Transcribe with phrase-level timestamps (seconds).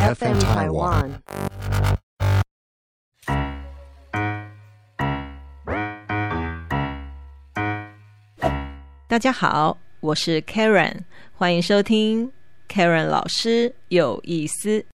[0.00, 1.10] FM Taiwan。
[9.06, 11.00] 大家好，我是 Karen，
[11.34, 12.32] 欢迎收听
[12.66, 14.86] Karen 老师有意思。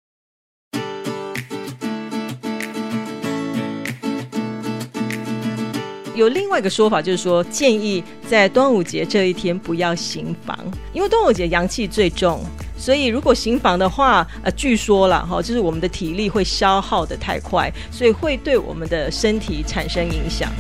[6.17, 10.59] 有另外一个说法，就是说建议在端午节这一天不要行房，
[10.93, 12.43] 因为端午节阳气最重，
[12.79, 20.51] 所以如果行房的话，呃，据说了哈，就是我们的体力会消耗的太快，所以会对我们的身体产生影响。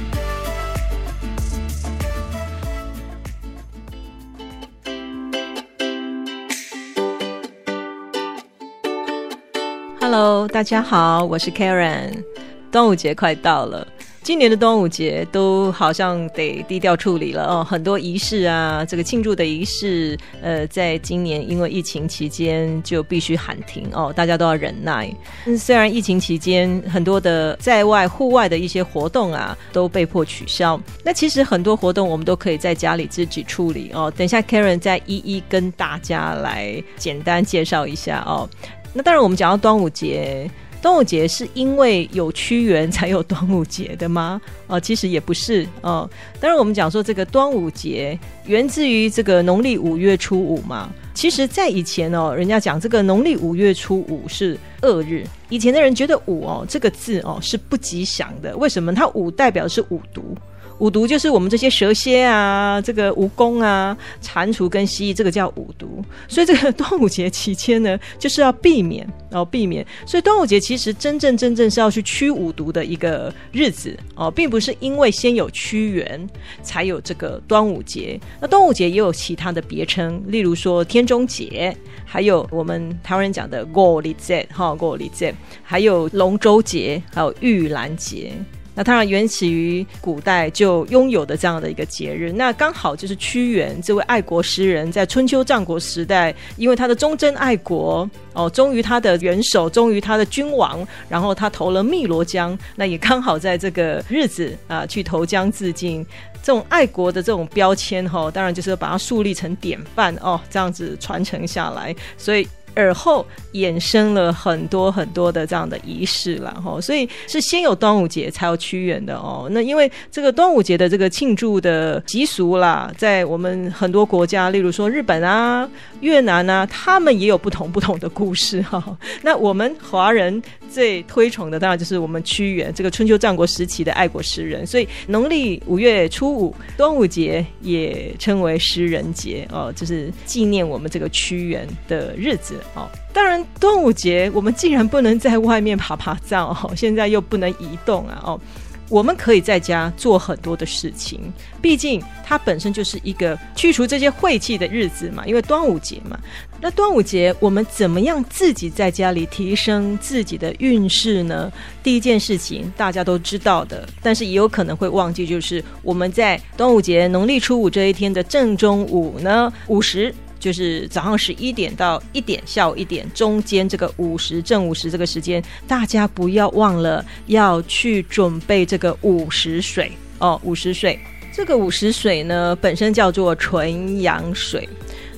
[10.00, 12.24] Hello，大家好，我是 Karen。
[12.70, 13.86] 端午节快到了，
[14.26, 25.08] 今年的端午节都好像得低调处理了哦，很多仪式啊，这个庆祝的仪式，呃，在今年因为疫情期间就必须喊停哦，大家都要忍耐。
[25.56, 34.12] 虽然疫情期间很多的在外户外的一些活动啊都被迫取消，那其实很多活动我们都可以在家里自己处理哦。
[34.16, 38.50] 等一下 Karen 再一一跟大家来简单介绍一下哦。
[38.92, 40.50] 那当然，我们讲到端午节，
[40.86, 44.40] 端午节是因为有屈原才有端午节的吗？
[44.68, 46.08] 哦， 其实也不是哦。
[46.38, 50.88] 当然，我们讲说这个端午节源自于这个农历五月初五嘛。
[51.12, 58.56] 其实，在以前哦，人家讲这个农历五月初五是恶日，以前的人觉得五哦这个字哦是不吉祥的。
[58.56, 58.94] 为什么？
[58.94, 60.36] 它五代表是五毒。
[60.78, 66.04] 五毒就是我们这些蛇蝎啊，这个蜈蚣啊、蟾蜍跟蜥蜴，这个叫五毒。
[66.28, 69.86] 所以这个端午节期间呢，就是要避免，然后避免。
[70.06, 76.28] 所以端午节其实真正真正是要去驱五毒的一个日子哦，并不是因为先有屈原
[76.62, 78.20] 才有这个端午节。
[78.40, 81.74] 那端午节也有其他的别称，例如说天中节，
[82.04, 88.32] 还有我们台湾人讲的过历节哈过历节，还有龙舟节，还有玉兰节。
[88.76, 106.04] 那当然源起于古代就拥有的这样的一个节日，那刚好就是屈原这位爱国诗人，在春秋战国时代，因为他的忠贞爱国哦，忠于他的元首，忠于他的君王，然后他投了汨罗江，那也刚好在这个日子啊去投江自尽，
[106.42, 112.46] 这种爱国的这种标签哈，当然就是把它树立成典范哦，这样子传承下来，所以。
[112.76, 119.48] 而后衍生了很多很多的这样的仪式了哈，所以是先有端午节才有屈原的哦。
[119.50, 125.68] 那因为这个端午节的这个庆祝的习俗啦，在我们很多国家，例如说日本啊、
[126.02, 128.96] 越南啊，他们也有不同不同的故事哈。
[129.22, 142.54] 那我们华人最推崇的当然就是我们屈原这个春秋战国时期的爱国诗人，所以农历五月初五端午节也称为诗人节哦，就是纪念我们这个屈原的日子。
[142.74, 148.40] 哦，当然，端午节我们既然不能在外面爬爬照哦， 现在又不能移动啊，哦，
[148.88, 151.20] 我们可以在家做很多的事情。
[151.62, 156.18] 毕竟它本身就是一个去除这些晦气的日子嘛，因为端午节嘛。
[156.60, 161.52] 那端午节我们怎么样自己在家里提升自己的运势呢？
[161.82, 170.14] 第一件事情大家都知道的，但是也有可能会忘记，就是我们在端午节农历初五这一天的正中午呢，午时。
[170.46, 179.90] 就是早上十一点到一点，下午一点中间这个午时正午时这个时间，大家不要忘了要去准备这个午时水
[180.20, 180.40] 哦。
[180.44, 180.96] 午时水，
[181.34, 184.68] 这个午时水呢，本身叫做纯阳水。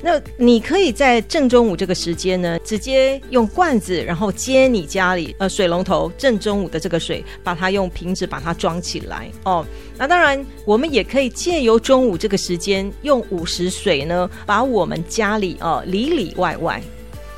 [0.01, 9.67] 那你可以在正中午这个时间呢，直接用罐子，然后接你家里呃水龙头正中午的这个水，把它用瓶子把它装起来哦。
[9.97, 16.81] 那当然，我们也可以借由中午这个时间，用午时水呢，把我们家里哦里里外外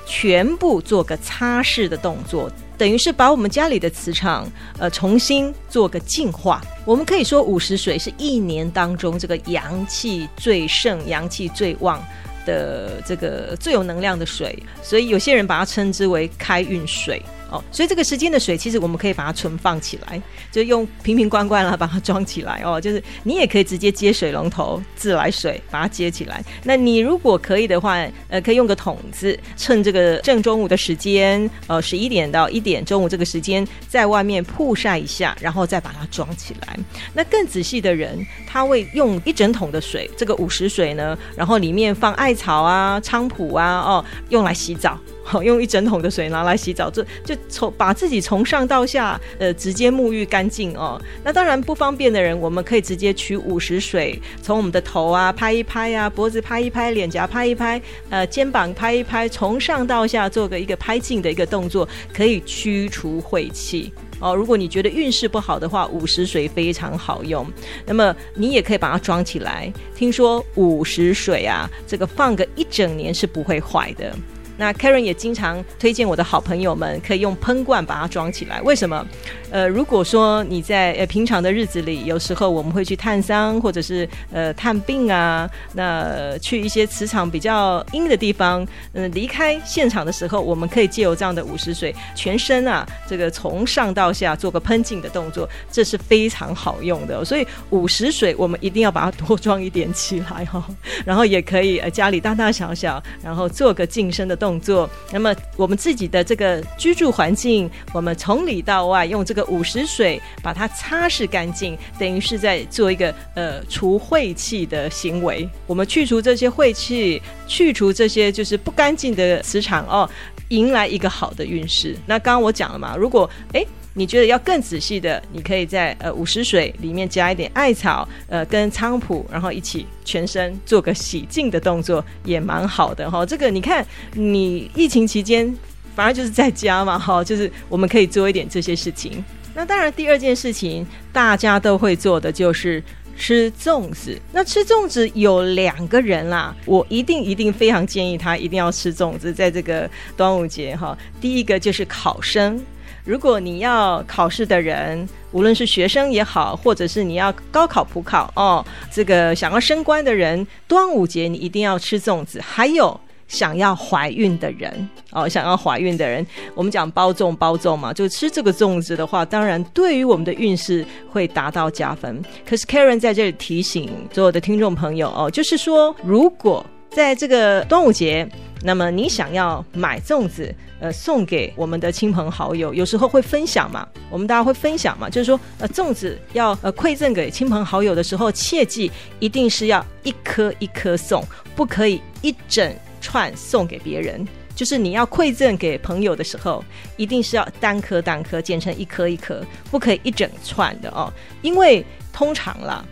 [0.07, 4.47] 全部做个擦拭的动作，等于是把我们家里的磁场
[4.79, 6.61] 呃重新做个净化。
[6.85, 12.05] 我们可以说午时水是一年当中这个阳气最盛、阳气最旺。
[12.45, 17.23] 的这个最有能量的水，所以有些人把它称之为开运水。
[17.51, 20.21] 哦，所以这个时间的水，其实我们可以把它存放起来，
[20.53, 22.81] 就用瓶瓶罐罐啦把它装起来哦。
[22.81, 26.43] 就是你也可以直接接水龙头自来水把它接起来。
[26.65, 27.97] 那你如果可以的话，
[28.29, 36.79] 呃，可以用个桶子，趁这个正中午的时间，呃，十一点到一点中午这个时间，在外面曝晒一下，然后再把它装起来。
[37.13, 44.99] 那更仔细的人，他会用一整桶的水，这个五十水呢，然后里面放艾草啊、菖蒲啊，哦，用来洗澡。
[45.31, 51.01] 好用一整桶的水拿来洗澡，就就从把自己从上到下呃直接沐浴干净哦。
[51.23, 63.93] 那当然不方便的人，我们可以直接取五十水，从我们的头啊拍一拍啊，脖子拍一拍，脸颊拍一拍，呃肩膀拍一拍，从上到下做个一个拍镜的一个动作，可以驱除晦气。
[64.19, 67.47] 哦，如果你觉得运势不好的话，五十水非常好用。
[67.87, 69.73] 那么你也可以把它装起来。
[69.95, 74.13] 听说五十水啊，这个放个一整年是不会坏的。
[74.61, 78.61] 那 Karen 也经常推荐我的好朋友们可以用喷罐把它装起来。
[78.61, 79.07] 为什么？
[79.51, 97.25] 呃，如果说你在呃平常的日子里，有时候我们会去探伤或者是呃探病啊，那去一些磁场比较阴的地方，嗯，离开现场的时候，我们可以借由这样的午时水，全身啊，这个从上到下做个喷净的动作，这是非常好用的。
[97.25, 100.63] 所以午时水我们一定要把它多装一点起来哈，
[101.07, 104.50] 然后也可以呃家里大大小小，然后做个净身的动。
[104.51, 115.49] 动作，那么我们自己的这个居住环境，我们从里到外用这个五十水把它擦拭干净，等于是在做一个呃除晦气的行为。
[115.69, 120.09] 我们去除这些晦气，去除这些就是不干净的磁场哦，
[120.49, 121.97] 迎来一个好的运势。
[122.07, 123.65] 那刚刚我讲了嘛，如果哎。
[124.01, 133.27] 你觉得要更仔细的，你可以在呃五十水里面加一点艾草，呃跟菖蒲，然后一起全身做个洗净的动作，也蛮好的哈。
[133.27, 135.55] 这个你看，你疫情期间
[135.95, 139.23] 反而就是在家嘛哈， 就是我们可以做一点这些事情。
[139.55, 142.83] 那当然，第二件事情大家都会做的就是
[143.19, 144.19] 吃粽子。
[144.33, 150.97] 那吃粽子有两个人啦，我一定一定非常建议他一定要吃粽子，在这个端午节哈。
[151.21, 152.59] 第一个就是考生。
[153.05, 162.41] 如果你要考试的人，无论是学生也好，或者是你要高考普考哦，这个想要升官的人，端午节你一定要吃粽子。
[162.41, 172.23] 还有想要怀孕的人哦，想要怀孕的人，我们讲包粽包粽嘛，就吃这个粽子的话，当然对于我们的运势会达到加分。
[172.45, 178.29] 可是 Karen 在这里提醒所有的听众朋友哦，就是说，如果在这个端午节，
[178.63, 180.55] 那么你想要买粽子。
[180.83, 191.23] 呃，送给我们的亲朋好友，有时候会分享嘛，我们大家会分享嘛，就是说，呃，粽子要呃馈赠给亲朋好友的时候，切记一定是要一颗一颗送，
[191.55, 194.27] 不可以一整串送给别人。
[194.55, 196.65] 就是你要馈赠给朋友的时候，
[196.97, 201.13] 一定是要单颗单颗剪成一颗一颗，不可以一整串的哦，
[201.43, 202.83] 因为通常啦。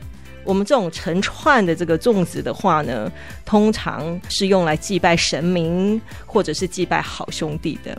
[0.45, 3.11] 我们这种成串的这个粽子的话呢，
[3.45, 7.97] 通常是用来祭拜神明或者是祭拜好兄弟的。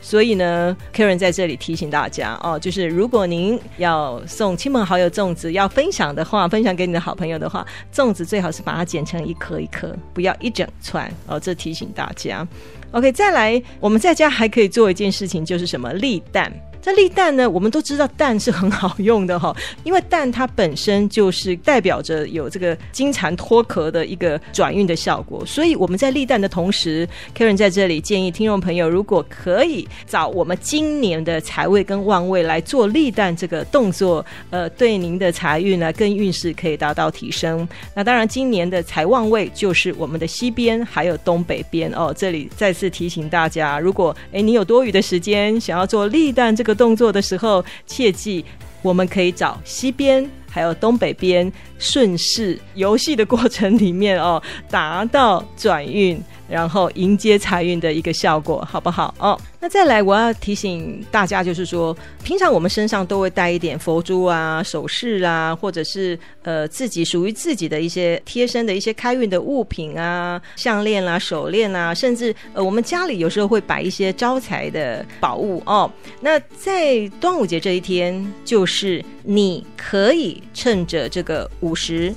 [0.00, 11.38] 所以呢，Karen 在这里提醒大家哦，就是如果您要送亲朋好友粽子，要分享的话，分享给你的好朋友的话，粽子最好是把它剪成一颗一颗，不要一整串哦。
[11.38, 12.46] 这提醒大家。
[12.92, 16.50] OK，再来，我们在家还可以做一件事情，就是什么立蛋。
[16.80, 19.54] 这立蛋呢，我们都知道蛋是很好用的哈，
[19.84, 37.68] 因为蛋它本身就是代表着有这个金蝉脱壳的一个转运的效果，所以我们在立蛋的同时，Karen 在这里建议听众朋友，如果可以找我们今年的财位跟旺位来做立蛋这个动作，呃，对您的财运呢跟运势可以达到提升。
[37.94, 42.14] 那当然，今年的财旺位就是我们的西边还有东北边哦。
[42.16, 46.67] 这里再次提醒大家，如果哎你有多余的时间想要做立蛋这个。
[46.74, 48.44] 动作的时候，切记，
[48.82, 56.20] 我们可以找西边，还有东北边，顺势游戏的过程里面哦，达到转运。
[56.48, 59.38] 然后迎接财运的一个效果，好不好哦？
[59.60, 75.90] 那再来，我要提醒大家，就是说，平常我们身上都会带一点佛珠啊、首饰啊，或者是呃自己属于自己的一些贴身的一些开运的物品啊，项链啦、手链啊，甚至呃我们家里有时候会摆一些招财的宝物哦。
[76.22, 82.14] 那在端午节这一天，就是你可以趁着这个午时。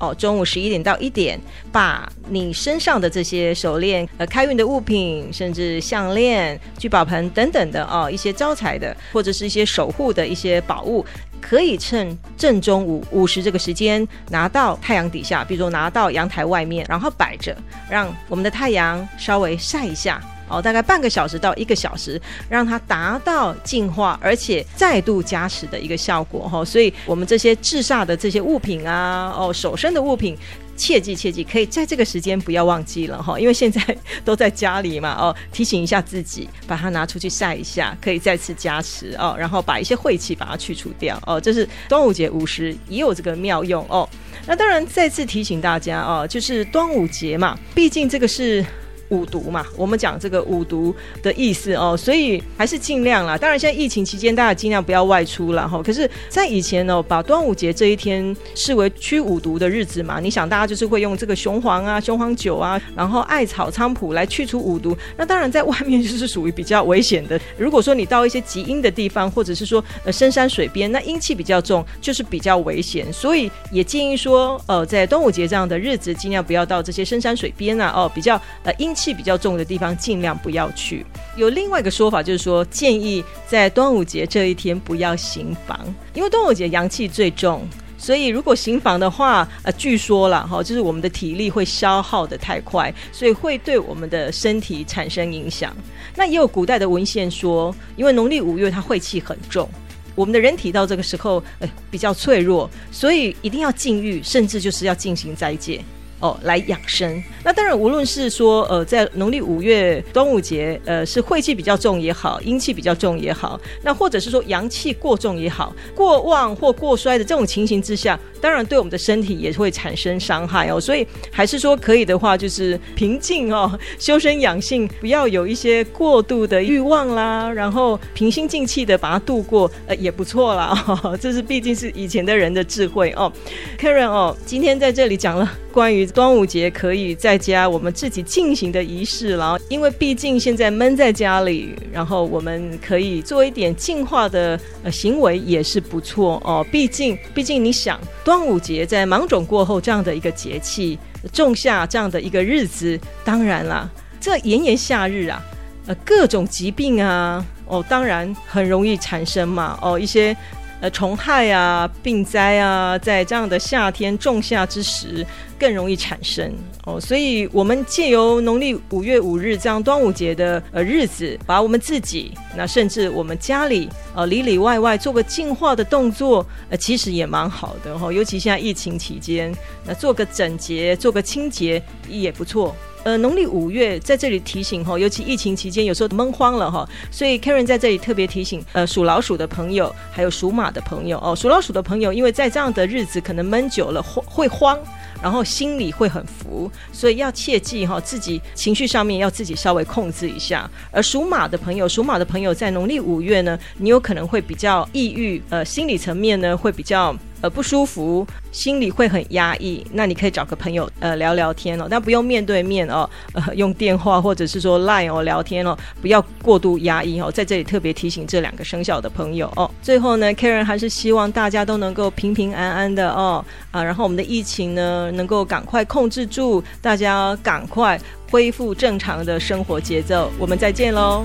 [0.00, 1.36] 哦，中午十一点到一点，
[1.72, 11.04] 把你身上的这些手链、呃开运的物品，甚至项链、聚宝盆等等的哦，一些招财的或者是一些守护的一些宝物，
[11.40, 17.56] 可以趁正中午午时这个时间拿到太阳底下，比如拿到阳台外面，然后摆着，
[17.90, 20.22] 让我们的太阳稍微晒一下。
[20.48, 26.64] 哦，大概半个小时到一个小时，让它达到净化而且再度加持的一个效果哈。
[26.64, 30.36] 所以，我们这些制煞的这些物品啊，哦，手身的物品，
[30.76, 33.38] 切记切记，可以在这个时间不要忘记了哈。
[33.38, 33.80] 因为现在
[34.24, 41.40] 都在家里嘛，哦，提醒一下自己，把它拿出去晒一下，可以再次加持哦，然后把一些晦气把它去除掉哦。
[41.40, 44.08] 这是端午节午时也有这个妙用哦。
[44.46, 48.64] 那当然，再次提醒大家哦，就是端午节嘛，毕竟这个是。
[49.10, 53.36] 五毒嘛，我们讲这个五毒的意思哦，所以还是尽量啦。
[53.36, 55.82] 当然，现在疫情期间，大家尽量不要外出了哈。
[55.82, 64.96] 可是，在以前呢，把端午节这一天视为驱五毒的日子嘛，你想，大家就是会用这个雄黄啊、雄黄酒啊，然后艾草、菖蒲来去除五毒。
[65.16, 67.40] 那当然，在外面就是属于比较危险的。
[67.56, 73.10] 如果说你到一些极阴的地方，或者是说呃深山水边，那阴气比较重，就是比较危险。
[73.12, 81.06] 所以也建议说，呃，在端午节这样的日子，尽量不要到这些深山水边啊，哦，比较呃阴气比较重的地方，尽量不要去。
[81.36, 85.78] 有另外一个说法，就是说建议在端午节这一天不要行房，
[86.14, 87.66] 因为端午节阳气最重。
[88.00, 95.76] 所以，如果行房的话，呃，据说了哈，就是我们的体力会消耗的太快，所以会对我们的身体产生影响。
[96.14, 99.68] 那也有古代的文献说，因为农历五月它晦气很重，
[100.14, 105.82] 我们的人体到这个时候呃比较脆弱，所以一定要禁欲，甚至就是要进行斋戒。
[106.20, 107.22] 哦，来养生。
[107.44, 120.80] 那当然，无论是说呃，在农历五月端午节，呃，是晦气比较重也好，阴气比较重也好，那或者是说阳气过重也好，过旺或过衰的这种情形之下，当然对我们的身体也会产生伤害哦。
[120.80, 130.74] 所以还是说可以的话，就是平静哦，修身养性，不要有一些过度的欲望啦，然后平心静气的把它度过，呃，也不错啦。
[131.20, 133.32] 这是毕竟是以前的人的智慧哦。
[133.78, 136.07] Karen 哦，今天在这里讲了关于。
[136.08, 146.66] 端午节可以在家我们自己进行的仪式，然后因为毕竟现在闷在家里，然后我们可以做一点净化的呃行为也是不错哦。
[146.72, 150.98] 毕竟，毕竟你想，端午节在芒种过后这样的一个节气，
[151.32, 153.88] 仲夏这样的一个日子，当然啦，
[154.20, 155.42] 这炎炎夏日啊，
[155.86, 160.36] 呃，各种疾病啊，哦，当然很容易产生嘛，哦，一些。
[160.80, 165.26] 呃，虫害啊，病灾啊，在这样的夏天仲夏之时
[165.58, 166.52] 更容易产生。
[166.84, 177.98] 哦，所以我们借由农历五月五日这样端午节的呃日子，把我们自己，那甚至我们家里呃里里外外做个净化的动作，呃，其实也蛮好的。
[177.98, 179.52] 哈，尤其现在疫情期间，
[179.84, 182.74] 那做个整洁，做个清洁也不错。
[183.04, 191.18] 呃，农历五月在这里提醒哈，尤其疫情期间有时候闷慌了哈，所以 Karen 在这里特别提醒，呃，属老鼠的朋友，还有属马的朋友。
[191.20, 194.78] 哦，属老鼠的朋友，因为在这样的日子可能闷久了会会慌，
[195.22, 200.70] 然后心里会很浮，所以要切记哈，自己情绪上面要自己稍微控制一下。
[200.90, 207.14] 而属马的朋友，属马的朋友在农历五月呢，你有可能会比较抑郁，呃，心理层面呢会比较。
[207.40, 209.86] 呃，不舒服，心里会很压抑。
[209.92, 217.30] 那你可以找个朋友呃聊聊天哦，但不用面对面哦，呃，用电话或者是说 Line 哦聊天哦，不要过度压抑哦。
[217.30, 219.70] 在这里特别提醒这两个生肖的朋友哦。
[219.80, 230.30] 最后呢，Karen 还是希望大家都能够平平安安的哦啊，然后我们的疫情呢能够赶快控制住，大家赶快恢复正常的生活节奏。
[230.38, 231.24] 我们再见喽。